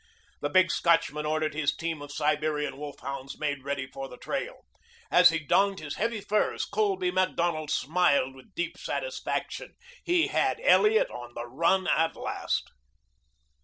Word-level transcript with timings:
The 0.41 0.49
big 0.49 0.71
Scotchman 0.71 1.27
ordered 1.27 1.53
his 1.53 1.75
team 1.75 2.01
of 2.01 2.11
Siberian 2.11 2.75
wolf 2.77 3.01
hounds 3.01 3.37
made 3.37 3.63
ready 3.63 3.85
for 3.85 4.09
the 4.09 4.17
trail. 4.17 4.65
As 5.11 5.29
he 5.29 5.37
donned 5.37 5.79
his 5.79 5.97
heavy 5.97 6.21
furs, 6.21 6.65
Colby 6.65 7.11
Macdonald 7.11 7.69
smiled 7.69 8.33
with 8.33 8.55
deep 8.55 8.79
satisfaction. 8.79 9.75
He 10.03 10.25
had 10.29 10.59
Elliot 10.61 11.11
on 11.11 11.35
the 11.35 11.45
run 11.45 11.85
at 11.87 12.15
last. 12.15 12.71